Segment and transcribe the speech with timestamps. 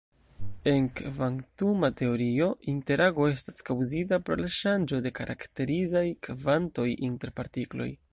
[0.69, 7.89] En kvantuma teorio, interago estas kaŭzita pro la ŝanĝo de karakterizaj kvantoj inter partikloj.